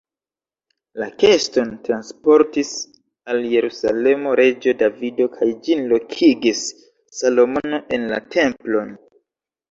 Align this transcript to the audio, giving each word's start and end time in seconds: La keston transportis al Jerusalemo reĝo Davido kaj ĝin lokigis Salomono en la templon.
La 1.01 1.07
keston 1.23 1.67
transportis 1.87 2.71
al 3.33 3.43
Jerusalemo 3.51 4.31
reĝo 4.39 4.73
Davido 4.79 5.27
kaj 5.35 5.49
ĝin 5.67 5.83
lokigis 5.91 6.63
Salomono 7.19 7.81
en 7.99 8.09
la 8.13 8.19
templon. 8.37 8.91